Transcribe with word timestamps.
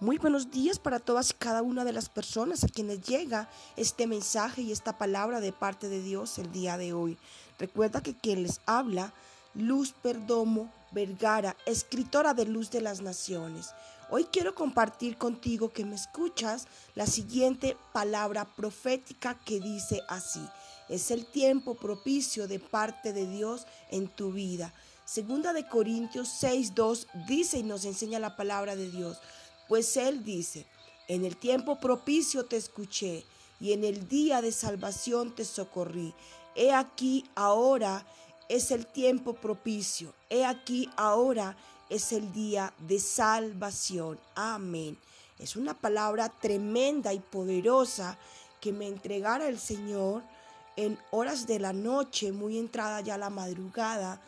Muy 0.00 0.18
buenos 0.18 0.50
días 0.50 0.80
para 0.80 0.98
todas 0.98 1.30
y 1.30 1.34
cada 1.34 1.62
una 1.62 1.84
de 1.84 1.92
las 1.92 2.08
personas 2.08 2.64
a 2.64 2.68
quienes 2.68 3.00
llega 3.02 3.48
este 3.76 4.08
mensaje 4.08 4.60
y 4.62 4.72
esta 4.72 4.98
palabra 4.98 5.38
de 5.38 5.52
parte 5.52 5.88
de 5.88 6.02
Dios 6.02 6.36
el 6.38 6.50
día 6.50 6.76
de 6.76 6.92
hoy. 6.92 7.16
Recuerda 7.60 8.02
que 8.02 8.16
quien 8.16 8.42
les 8.42 8.60
habla, 8.66 9.14
Luz 9.54 9.92
Perdomo 9.92 10.68
Vergara, 10.90 11.56
escritora 11.64 12.34
de 12.34 12.44
Luz 12.44 12.72
de 12.72 12.80
las 12.80 13.02
Naciones. 13.02 13.70
Hoy 14.10 14.24
quiero 14.24 14.56
compartir 14.56 15.16
contigo 15.16 15.72
que 15.72 15.84
me 15.84 15.94
escuchas 15.94 16.66
la 16.96 17.06
siguiente 17.06 17.76
palabra 17.92 18.46
profética 18.46 19.38
que 19.44 19.60
dice 19.60 20.02
así. 20.08 20.44
Es 20.88 21.12
el 21.12 21.24
tiempo 21.24 21.76
propicio 21.76 22.48
de 22.48 22.58
parte 22.58 23.12
de 23.12 23.26
Dios 23.26 23.64
en 23.90 24.08
tu 24.08 24.32
vida. 24.32 24.74
Segunda 25.04 25.52
de 25.52 25.68
Corintios 25.68 26.42
6.2 26.42 27.06
dice 27.26 27.58
y 27.58 27.62
nos 27.62 27.84
enseña 27.84 28.18
la 28.18 28.36
palabra 28.36 28.74
de 28.74 28.90
Dios. 28.90 29.20
Pues 29.68 29.96
Él 29.96 30.24
dice, 30.24 30.66
en 31.08 31.24
el 31.24 31.36
tiempo 31.36 31.78
propicio 31.78 32.46
te 32.46 32.56
escuché 32.56 33.24
y 33.60 33.72
en 33.72 33.84
el 33.84 34.08
día 34.08 34.42
de 34.42 34.52
salvación 34.52 35.34
te 35.34 35.44
socorrí. 35.44 36.14
He 36.54 36.72
aquí 36.72 37.24
ahora 37.34 38.06
es 38.48 38.70
el 38.70 38.86
tiempo 38.86 39.34
propicio. 39.34 40.14
He 40.30 40.44
aquí 40.44 40.90
ahora 40.96 41.56
es 41.88 42.12
el 42.12 42.32
día 42.32 42.72
de 42.78 42.98
salvación. 42.98 44.18
Amén. 44.34 44.98
Es 45.38 45.56
una 45.56 45.74
palabra 45.74 46.28
tremenda 46.28 47.12
y 47.12 47.20
poderosa 47.20 48.18
que 48.60 48.72
me 48.72 48.86
entregara 48.86 49.48
el 49.48 49.58
Señor 49.58 50.22
en 50.76 50.98
horas 51.10 51.46
de 51.46 51.58
la 51.58 51.72
noche, 51.72 52.32
muy 52.32 52.58
entrada 52.58 53.00
ya 53.00 53.18
la 53.18 53.30
madrugada, 53.30 54.20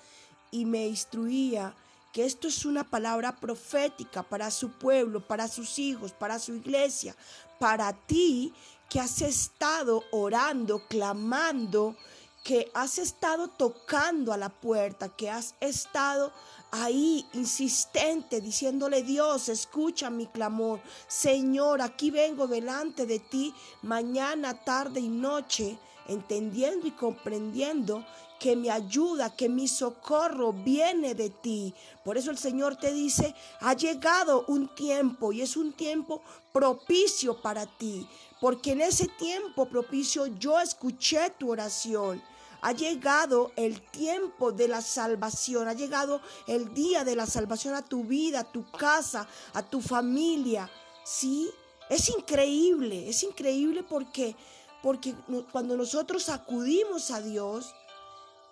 y 0.51 0.65
me 0.65 0.87
instruía 0.87 1.75
que 2.17 2.25
esto 2.25 2.49
es 2.49 2.65
una 2.65 2.83
palabra 2.83 3.37
profética 3.37 4.23
para 4.23 4.51
su 4.51 4.71
pueblo, 4.71 5.21
para 5.21 5.49
sus 5.49 5.79
hijos, 5.79 6.13
para 6.13 6.39
su 6.39 6.55
iglesia, 6.55 7.15
para 7.59 7.93
ti 7.93 8.55
que 8.89 9.01
has 9.01 9.21
estado 9.21 10.03
orando, 10.13 10.81
clamando, 10.89 11.95
que 12.43 12.71
has 12.73 12.97
estado 12.97 13.49
tocando 13.49 14.33
a 14.33 14.39
la 14.39 14.49
puerta, 14.49 15.11
que 15.11 15.29
has 15.29 15.57
estado 15.61 16.33
ahí 16.71 17.27
insistente 17.35 18.41
diciéndole 18.41 19.03
Dios, 19.03 19.51
escucha 19.51 20.09
mi 20.09 20.27
clamor. 20.27 20.81
Señor, 21.07 21.83
aquí 21.83 22.11
vengo 22.11 22.47
delante 22.47 23.05
de 23.05 23.19
ti 23.19 23.53
mañana, 23.83 24.65
tarde 24.65 25.01
y 25.01 25.11
noche, 25.11 25.79
entendiendo 26.09 26.87
y 26.87 26.93
comprendiendo 26.93 28.07
que 28.39 28.57
mi 28.57 28.69
ayuda, 28.69 29.35
que 29.35 29.49
mi 29.49 29.69
socorro 29.69 30.53
viene 30.53 31.15
de 31.15 31.31
ti. 31.31 31.75
Por 32.05 32.19
eso 32.19 32.31
el 32.31 32.39
Señor 32.39 32.77
te 32.77 32.93
dice, 32.93 33.35
ha 33.61 33.75
llegado 33.75 34.45
un 34.49 34.69
tiempo 34.75 35.33
y 35.33 35.43
es 35.43 35.57
un 35.57 35.73
tiempo 35.73 36.23
propicio 36.53 37.41
para 37.41 37.67
ti, 37.67 38.07
porque 38.41 38.73
en 38.73 38.81
ese 38.81 39.09
tiempo 39.09 39.69
propicio 39.69 40.27
yo 40.27 40.61
escuché 40.61 41.31
tu 41.39 41.51
oración. 41.51 42.23
Ha 42.63 42.73
llegado 42.73 43.53
el 43.57 43.81
tiempo 43.81 44.51
de 44.51 44.67
la 44.67 44.81
salvación, 44.81 45.69
ha 45.69 45.75
llegado 45.75 46.21
el 46.47 46.73
día 46.75 47.05
de 47.05 47.15
la 47.15 47.27
salvación 47.27 47.75
a 47.75 47.83
tu 47.83 48.05
vida, 48.05 48.41
a 48.41 48.53
tu 48.53 48.69
casa, 48.71 49.29
a 49.53 49.63
tu 49.63 49.81
familia. 49.81 50.69
Sí, 51.05 51.49
es 51.89 52.09
increíble, 52.09 53.09
es 53.09 53.23
increíble 53.23 53.83
porque 53.83 54.35
porque 54.83 55.15
cuando 55.51 55.77
nosotros 55.77 56.29
acudimos 56.29 57.11
a 57.11 57.21
Dios, 57.21 57.75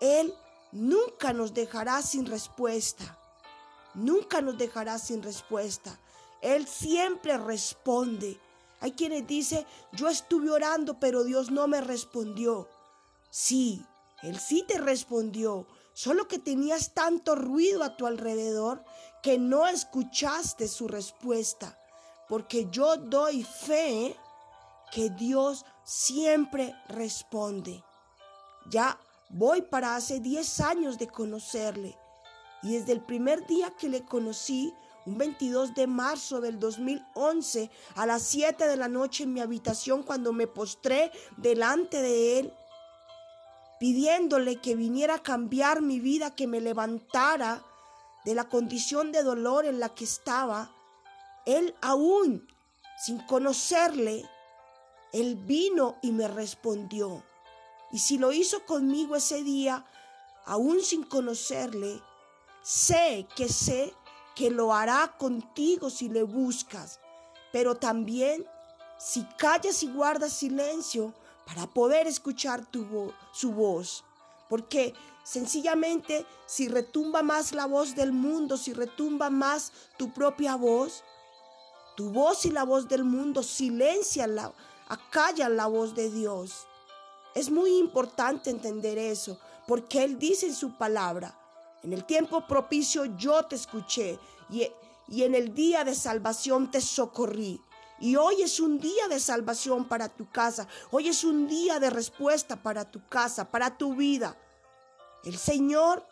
él 0.00 0.34
nunca 0.73 1.33
nos 1.33 1.55
dejará 1.55 2.03
sin 2.03 2.27
respuesta. 2.27 3.19
Nunca 3.95 4.41
nos 4.41 4.59
dejará 4.59 4.98
sin 4.98 5.23
respuesta. 5.23 5.98
Él 6.41 6.67
siempre 6.67 7.39
responde. 7.39 8.39
Hay 8.81 8.92
quienes 8.92 9.27
dicen, 9.27 9.64
yo 9.92 10.09
estuve 10.09 10.51
orando, 10.51 10.98
pero 11.01 11.25
Dios 11.25 11.51
no 11.51 11.67
me 11.69 11.81
respondió. 11.81 12.69
Sí, 13.31 13.85
Él 14.23 14.39
sí 14.39 14.64
te 14.67 14.79
respondió, 14.79 15.67
solo 15.92 16.29
que 16.29 16.39
tenías 16.39 16.92
tanto 16.92 17.35
ruido 17.35 17.83
a 17.83 17.97
tu 17.97 18.07
alrededor 18.07 18.85
que 19.23 19.39
no 19.39 19.67
escuchaste 19.67 20.68
su 20.68 20.86
respuesta. 20.89 21.79
Porque 22.29 22.68
yo 22.70 22.97
doy 22.97 23.42
fe 23.42 24.17
que 24.92 25.11
Dios 25.11 25.64
siempre 25.85 26.74
responde. 26.89 27.83
Ya 28.67 28.98
Voy 29.36 29.62
para 29.62 29.96
hace 29.96 30.20
10 30.20 30.61
años 30.61 30.96
de 30.96 31.08
conocerle 31.08 31.98
y 32.62 32.74
desde 32.74 32.92
el 32.92 33.00
primer 33.00 33.45
día 33.48 33.72
que 33.77 33.89
le 33.89 34.05
conocí, 34.05 34.72
un 35.06 35.18
22 35.18 35.74
de 35.74 35.89
marzo 35.89 36.40
del 36.40 36.61
2011, 36.61 37.68
a 37.96 38.06
las 38.06 38.23
7 38.23 38.68
de 38.68 38.77
la 38.77 38.86
noche 38.86 39.24
en 39.24 39.33
mi 39.33 39.40
habitación 39.40 40.05
cuando 40.05 40.33
me 40.33 40.46
postré 40.46 41.11
delante 41.36 42.00
de 42.00 42.39
él, 42.39 42.55
pidiéndole 43.80 44.61
que 44.61 44.77
viniera 44.77 45.17
a 45.17 45.23
cambiar 45.24 45.83
mi 45.83 45.98
vida, 45.98 46.36
que 46.36 46.46
me 46.46 46.61
levantara 46.61 47.61
de 48.24 48.36
la 48.36 48.44
condición 48.44 49.11
de 49.11 49.24
dolor 49.24 49.67
en 49.67 49.80
la 49.80 49.89
que 49.89 50.05
estaba, 50.05 50.70
él 51.44 51.74
aún, 51.83 52.46
sin 53.05 53.18
conocerle, 53.27 54.24
él 55.12 55.34
vino 55.34 55.96
y 56.02 56.12
me 56.12 56.28
respondió. 56.28 57.24
Y 57.94 58.00
si 58.00 58.18
lo 58.18 58.32
hizo 58.32 58.66
conmigo 58.66 59.14
ese 59.14 59.44
día, 59.44 59.86
aún 60.46 60.82
sin 60.82 61.05
conocerle, 61.05 62.02
sé 62.60 63.28
que 63.36 63.48
sé 63.48 63.94
que 64.34 64.50
lo 64.50 64.74
hará 64.74 65.14
contigo 65.16 65.90
si 65.90 66.08
le 66.08 66.24
buscas, 66.24 66.98
pero 67.52 67.77
también 67.77 68.44
si 68.98 69.22
callas 69.38 69.84
y 69.84 69.92
guardas 69.92 70.32
silencio 70.32 71.14
para 71.46 71.68
poder 71.68 72.08
escuchar 72.08 72.66
tu 72.66 73.12
su 73.32 73.52
voz. 73.52 74.02
Porque 74.48 74.92
sencillamente 75.22 76.26
si 76.46 76.66
retumba 76.66 77.22
más 77.22 77.52
la 77.52 77.66
voz 77.66 77.94
del 77.94 78.11
mundo, 78.11 78.56
si 78.56 78.72
retumba 78.72 79.30
más 79.30 79.70
tu 79.98 80.12
propia 80.12 80.56
voz, 80.56 81.05
tu 81.96 82.11
voz 82.11 82.44
y 82.44 82.50
la 82.50 82.64
voz 82.64 82.88
del 82.88 83.05
mundo 83.05 83.44
silencian 83.44 84.34
la, 84.34 84.52
acallan 84.88 85.56
la 85.56 85.68
voz 85.68 85.94
de 85.94 86.11
Dios. 86.11 86.66
Es 87.34 87.50
muy 87.50 87.78
importante 87.78 88.50
entender 88.50 88.96
eso, 88.96 89.39
porque 89.67 90.05
Él 90.05 90.18
dice 90.18 90.46
en 90.46 90.55
su 90.55 90.77
palabra, 90.78 91.36
en 91.83 91.92
el 91.92 92.05
tiempo 92.05 92.46
propicio 92.46 93.05
yo 93.17 93.45
te 93.45 93.56
escuché 93.56 94.18
y, 94.48 94.70
en 95.22 95.34
el 95.34 95.52
día 95.52 95.84
de 95.84 95.94
salvación 95.94 96.70
te 96.70 96.80
socorrí. 96.80 97.61
Y 98.00 98.17
hoy 98.17 98.42
es 98.42 98.61
un 98.61 98.78
día 98.78 99.08
de 99.08 99.20
salvación 99.20 99.86
para 99.86 100.08
tu 100.08 100.30
casa. 100.30 100.67
Hoy 100.90 101.08
es 101.08 101.24
un 101.24 101.46
día 101.46 101.78
de 101.78 101.90
respuesta 101.90 102.56
para 102.56 102.90
tu 102.90 103.06
casa, 103.08 103.50
para 103.50 103.77
tu 103.77 103.94
vida. 103.94 104.36
El 105.24 105.36
Señor 105.36 106.06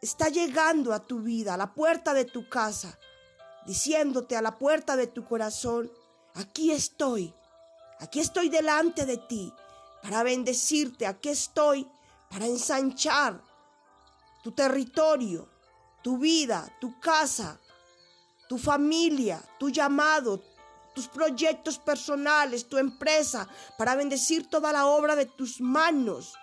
está 0.00 0.28
llegando 0.28 0.92
a 0.92 1.00
tu 1.00 1.20
vida, 1.20 1.54
a 1.54 1.56
la 1.56 1.74
puerta 1.74 2.14
de 2.14 2.24
tu 2.24 2.48
casa, 2.48 2.98
diciéndote 3.66 4.36
a 4.36 4.42
la 4.42 4.58
puerta 4.58 4.96
de 4.96 5.06
tu 5.06 5.24
corazón, 5.24 5.90
aquí 6.34 6.70
estoy, 6.70 7.34
aquí 7.98 8.20
estoy 8.20 8.48
delante 8.48 9.06
de 9.06 9.18
ti 9.18 9.52
para 10.02 10.22
bendecirte. 10.22 11.06
Aquí 11.06 11.28
estoy 11.28 11.86
para 12.28 12.46
ensanchar 12.46 13.42
tu 14.42 14.52
territorio, 14.52 15.48
tu 16.02 16.18
vida, 16.18 16.70
tu 16.80 16.98
casa, 17.00 17.60
tu 18.48 18.58
familia, 18.58 19.42
tu 19.58 19.70
llamado, 19.70 20.42
tus 20.94 21.08
proyectos 21.08 21.78
personales, 21.78 22.68
tu 22.68 22.78
empresa, 22.78 23.48
para 23.78 23.94
bendecir 23.94 24.48
toda 24.48 24.72
la 24.72 24.86
obra 24.86 25.14
de 25.16 25.26
tus 25.26 25.60
manos. 25.60 26.34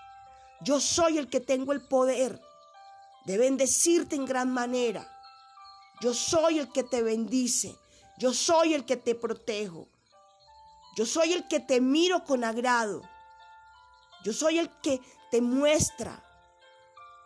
Yo 0.61 0.79
soy 0.79 1.17
el 1.17 1.27
que 1.27 1.39
tengo 1.39 1.73
el 1.73 1.81
poder 1.81 2.41
de 3.25 3.37
bendecirte 3.37 4.15
en 4.15 4.25
gran 4.25 4.51
manera. 4.51 5.07
Yo 6.01 6.13
soy 6.13 6.59
el 6.59 6.71
que 6.71 6.83
te 6.83 7.01
bendice. 7.01 7.75
Yo 8.17 8.33
soy 8.33 8.73
el 8.73 8.85
que 8.85 8.97
te 8.97 9.15
protejo. 9.15 9.87
Yo 10.95 11.05
soy 11.05 11.33
el 11.33 11.47
que 11.47 11.59
te 11.59 11.81
miro 11.81 12.23
con 12.23 12.43
agrado. 12.43 13.01
Yo 14.23 14.33
soy 14.33 14.59
el 14.59 14.69
que 14.81 15.01
te 15.31 15.41
muestra 15.41 16.23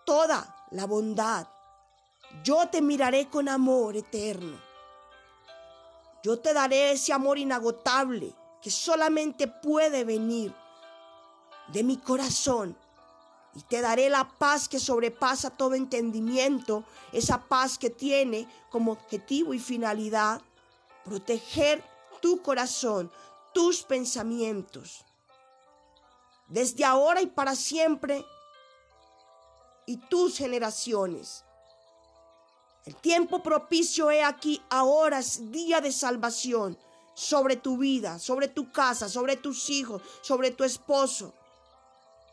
toda 0.06 0.68
la 0.72 0.86
bondad. 0.86 1.48
Yo 2.44 2.68
te 2.70 2.82
miraré 2.82 3.30
con 3.30 3.50
amor 3.50 3.96
eterno. 3.96 4.60
Yo 6.24 6.40
te 6.40 6.54
daré 6.54 6.92
ese 6.92 7.14
amor 7.14 7.38
inagotable 7.38 8.36
que 8.62 8.70
solamente 8.70 9.48
puede 9.48 10.04
venir 10.04 10.54
de 11.70 11.84
mi 11.84 11.98
corazón. 11.98 12.78
Y 13.54 13.62
te 13.64 13.82
daré 13.82 14.10
la 14.10 14.30
paz 14.30 14.70
que 14.70 14.80
sobrepasa 14.80 15.50
todo 15.50 15.76
entendimiento, 15.76 16.86
esa 17.12 17.42
paz 17.42 17.78
que 17.78 17.90
tiene 17.90 18.48
como 18.70 18.94
objetivo 18.94 19.54
y 19.54 19.60
finalidad 19.60 20.42
proteger 21.04 21.84
tu 22.22 22.42
corazón, 22.42 23.12
tus 23.54 23.84
pensamientos 23.84 25.04
desde 26.52 26.84
ahora 26.84 27.22
y 27.22 27.28
para 27.28 27.56
siempre, 27.56 28.26
y 29.86 29.98
tus 29.98 30.38
generaciones. 30.38 31.46
El 32.86 32.96
tiempo 32.98 33.42
propicio 33.42 34.12
he 34.12 34.22
aquí, 34.22 34.62
ahora 34.70 35.20
es 35.20 35.52
día 35.52 35.80
de 35.80 35.92
salvación 35.92 36.78
sobre 37.14 37.56
tu 37.56 37.78
vida, 37.78 38.20
sobre 38.20 38.48
tu 38.48 38.72
casa, 38.72 39.08
sobre 39.08 39.38
tus 39.38 39.70
hijos, 39.70 40.02
sobre 40.22 40.52
tu 40.52 40.64
esposo, 40.64 41.34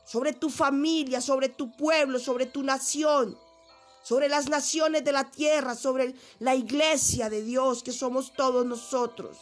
sobre 0.05 0.32
tu 0.32 0.50
familia, 0.50 1.20
sobre 1.20 1.49
tu 1.49 1.70
pueblo, 1.76 2.19
sobre 2.19 2.47
tu 2.47 2.62
nación, 2.62 3.38
sobre 4.03 4.29
las 4.29 4.49
naciones 4.49 5.05
de 5.05 5.12
la 5.12 5.31
tierra, 5.31 5.76
sobre 5.76 6.15
la 6.41 6.56
iglesia 6.56 7.31
de 7.31 7.43
Dios 7.43 7.85
que 7.85 7.93
somos 7.93 8.32
todos 8.32 8.67
nosotros. 8.67 9.38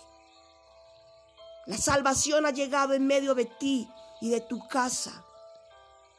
La 1.66 1.78
salvación 1.78 2.44
ha 2.44 2.50
llegado 2.50 2.92
en 2.92 3.06
medio 3.06 3.34
de 3.34 3.46
ti 3.46 3.88
y 4.20 4.30
de 4.30 4.40
tu 4.40 4.66
casa. 4.68 5.24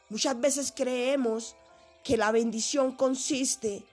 Muchas 0.08 0.40
veces 0.40 0.72
creemos 0.74 1.54
que 2.02 2.16
la 2.16 2.32
bendición 2.32 2.92
consiste 2.92 3.84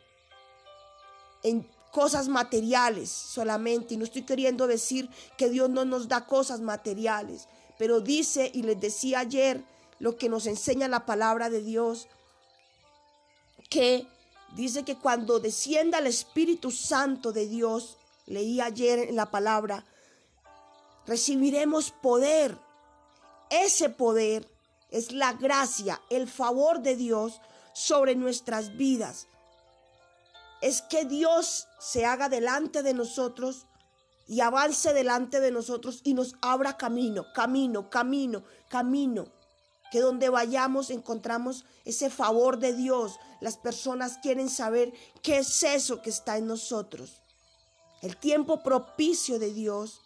en 1.44 1.68
cosas 1.92 2.28
materiales 2.28 3.10
solamente. 3.10 3.94
Y 3.94 3.98
no 3.98 4.04
estoy 4.04 4.24
queriendo 4.24 4.68
decir 4.68 5.10
que 5.38 5.50
Dios 5.50 5.70
no 5.70 5.86
nos 5.86 6.08
da 6.08 6.26
cosas 6.26 6.60
materiales, 6.60 7.48
pero 7.78 8.02
dice, 8.02 8.52
y 8.54 8.64
les 8.64 8.80
decía 8.80 9.20
ayer, 9.20 9.64
lo 10.00 10.18
que 10.18 10.28
nos 10.28 10.46
enseña 10.46 10.90
la 10.90 11.06
palabra 11.06 11.50
de 11.50 11.62
Dios, 11.62 12.08
que 13.70 14.08
dice 14.56 14.84
que 14.84 14.98
cuando 14.98 15.40
descienda 15.40 16.00
el 16.00 16.08
Espíritu 16.08 16.70
Santo 16.72 17.32
de 17.32 17.48
Dios, 17.48 17.98
leí 18.26 18.60
ayer 18.60 19.00
en 19.00 19.16
la 19.16 19.32
palabra, 19.32 19.86
recibiremos 21.08 21.92
poder. 21.92 22.58
Ese 23.64 23.90
poder 23.90 24.50
es 24.90 25.12
la 25.12 25.34
gracia, 25.34 26.02
el 26.10 26.28
favor 26.28 26.82
de 26.82 26.96
Dios 26.96 27.42
sobre 27.74 28.16
nuestras 28.16 28.76
vidas 28.78 29.28
es 30.66 30.82
que 30.82 31.06
Dios 31.06 31.68
se 31.80 32.06
haga 32.06 32.28
delante 32.28 32.82
de 32.82 32.96
nosotros 32.96 33.68
y 34.28 34.42
avance 34.42 34.94
delante 34.94 35.40
de 35.40 35.52
nosotros 35.52 36.02
y 36.04 36.16
nos 36.16 36.34
abra 36.42 36.76
camino, 36.76 37.26
camino, 37.36 37.90
camino, 37.92 38.44
camino. 38.68 39.28
Que 39.92 40.00
donde 40.00 40.30
vayamos 40.30 40.90
encontramos 40.90 41.66
ese 41.86 42.10
favor 42.10 42.58
de 42.58 42.74
Dios. 42.74 43.20
Las 43.42 43.58
personas 43.58 44.18
quieren 44.18 44.50
saber 44.50 44.92
qué 45.22 45.38
es 45.38 45.62
eso 45.62 46.02
que 46.02 46.10
está 46.10 46.38
en 46.38 46.48
nosotros. 46.48 47.22
El 48.02 48.18
tiempo 48.18 48.64
propicio 48.64 49.38
de 49.38 49.54
Dios 49.54 50.02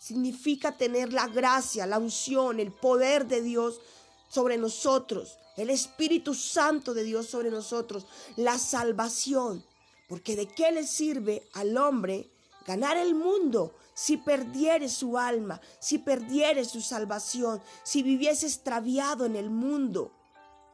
significa 0.00 0.72
tener 0.72 1.12
la 1.12 1.28
gracia, 1.28 1.86
la 1.86 1.98
unción, 1.98 2.58
el 2.58 2.72
poder 2.72 3.26
de 3.26 3.42
Dios 3.42 3.80
sobre 4.28 4.56
nosotros, 4.56 5.38
el 5.58 5.68
Espíritu 5.68 6.34
Santo 6.34 6.94
de 6.94 7.04
Dios 7.04 7.26
sobre 7.26 7.50
nosotros, 7.50 8.06
la 8.36 8.58
salvación. 8.58 9.62
Porque 10.08 10.34
de 10.36 10.48
qué 10.48 10.72
le 10.72 10.86
sirve 10.86 11.46
al 11.52 11.76
hombre 11.76 12.30
ganar 12.66 12.96
el 12.96 13.14
mundo 13.14 13.74
si 13.92 14.16
perdiere 14.16 14.88
su 14.88 15.18
alma, 15.18 15.60
si 15.78 15.98
perdiere 15.98 16.64
su 16.64 16.80
salvación, 16.80 17.60
si 17.84 18.02
viviese 18.02 18.46
extraviado 18.46 19.26
en 19.26 19.36
el 19.36 19.50
mundo, 19.50 20.12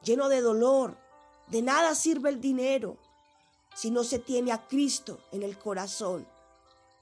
lleno 0.05 0.29
de 0.29 0.41
dolor. 0.41 0.97
De 1.49 1.63
nada 1.63 1.97
sirve 1.97 2.31
el 2.31 2.41
dinero 2.41 2.97
si 3.75 3.91
no 3.91 4.05
se 4.05 4.21
tiene 4.21 4.53
a 4.53 4.69
Cristo 4.69 5.19
en 5.33 5.43
el 5.43 5.59
corazón. 5.59 6.27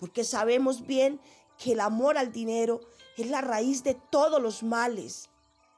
Porque 0.00 0.24
sabemos 0.24 0.86
bien 0.86 1.20
que 1.58 1.72
el 1.72 1.80
amor 1.80 2.18
al 2.18 2.32
dinero 2.32 2.80
es 3.16 3.28
la 3.28 3.40
raíz 3.40 3.82
de 3.84 3.94
todos 3.94 4.40
los 4.40 4.62
males. 4.62 5.28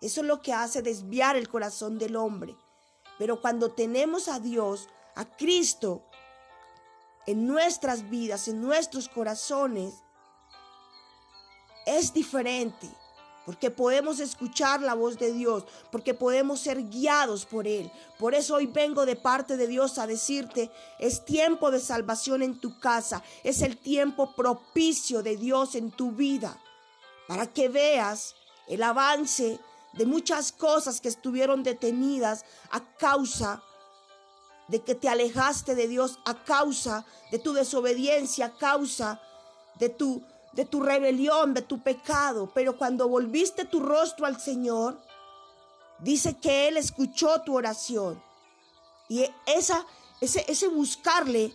Eso 0.00 0.20
es 0.20 0.26
lo 0.26 0.42
que 0.42 0.52
hace 0.52 0.82
desviar 0.82 1.36
el 1.36 1.48
corazón 1.48 1.98
del 1.98 2.16
hombre. 2.16 2.56
Pero 3.18 3.40
cuando 3.40 3.72
tenemos 3.72 4.28
a 4.28 4.40
Dios, 4.40 4.88
a 5.14 5.24
Cristo, 5.36 6.02
en 7.26 7.46
nuestras 7.46 8.08
vidas, 8.08 8.48
en 8.48 8.60
nuestros 8.60 9.08
corazones, 9.08 10.02
es 11.86 12.12
diferente. 12.12 12.88
Porque 13.46 13.70
podemos 13.70 14.18
escuchar 14.18 14.82
la 14.82 14.94
voz 14.94 15.18
de 15.18 15.32
Dios, 15.32 15.64
porque 15.92 16.12
podemos 16.12 16.60
ser 16.60 16.82
guiados 16.88 17.46
por 17.46 17.66
Él. 17.66 17.90
Por 18.18 18.34
eso 18.34 18.56
hoy 18.56 18.66
vengo 18.66 19.06
de 19.06 19.16
parte 19.16 19.56
de 19.56 19.68
Dios 19.68 19.98
a 19.98 20.06
decirte, 20.06 20.70
es 20.98 21.24
tiempo 21.24 21.70
de 21.70 21.80
salvación 21.80 22.42
en 22.42 22.60
tu 22.60 22.78
casa, 22.80 23.22
es 23.44 23.62
el 23.62 23.78
tiempo 23.78 24.34
propicio 24.34 25.22
de 25.22 25.36
Dios 25.36 25.76
en 25.76 25.92
tu 25.92 26.10
vida, 26.10 26.60
para 27.28 27.46
que 27.46 27.68
veas 27.68 28.34
el 28.66 28.82
avance 28.82 29.60
de 29.92 30.06
muchas 30.06 30.52
cosas 30.52 31.00
que 31.00 31.08
estuvieron 31.08 31.62
detenidas 31.62 32.44
a 32.70 32.80
causa 32.96 33.62
de 34.68 34.82
que 34.82 34.94
te 34.94 35.08
alejaste 35.08 35.74
de 35.74 35.88
Dios 35.88 36.18
a 36.24 36.34
causa 36.44 37.06
de 37.30 37.38
tu 37.38 37.52
desobediencia, 37.52 38.46
a 38.46 38.56
causa 38.56 39.20
de 39.78 39.88
tu, 39.88 40.22
de 40.56 40.64
tu 40.64 40.82
rebelión, 40.82 41.54
de 41.54 41.62
tu 41.62 41.82
pecado. 41.82 42.50
Pero 42.54 42.76
cuando 42.76 43.08
volviste 43.08 43.66
tu 43.66 43.80
rostro 43.80 44.26
al 44.26 44.40
Señor, 44.40 44.98
dice 46.00 46.38
que 46.38 46.66
Él 46.66 46.78
escuchó 46.78 47.42
tu 47.42 47.54
oración. 47.54 48.20
Y 49.08 49.24
esa, 49.46 49.86
ese, 50.20 50.44
ese 50.48 50.68
buscarle 50.68 51.52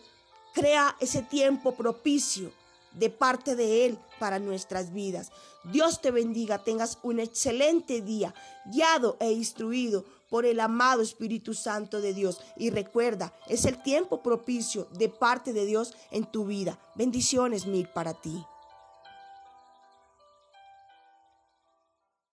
crea 0.54 0.96
ese 1.00 1.24
tiempo 1.24 1.74
propicio 1.74 2.54
de 2.94 3.10
parte 3.10 3.56
de 3.56 3.86
Él 3.86 3.98
para 4.20 4.38
nuestras 4.38 4.94
vidas. 4.94 5.32
Dios 5.64 6.02
te 6.02 6.12
bendiga, 6.12 6.64
tengas 6.64 7.00
un 7.02 7.20
excelente 7.20 8.02
día, 8.02 8.34
guiado 8.66 9.18
e 9.20 9.32
instruido 9.32 10.06
por 10.30 10.46
el 10.46 10.60
amado 10.60 11.02
Espíritu 11.02 11.54
Santo 11.54 12.02
de 12.02 12.14
Dios. 12.14 12.40
Y 12.56 12.70
recuerda, 12.70 13.34
es 13.48 13.66
el 13.66 13.82
tiempo 13.82 14.22
propicio 14.22 14.88
de 14.92 15.10
parte 15.10 15.54
de 15.54 15.66
Dios 15.66 15.94
en 16.12 16.26
tu 16.26 16.46
vida. 16.46 16.80
Bendiciones 16.96 17.66
mil 17.66 17.88
para 17.90 18.14
ti. 18.14 18.46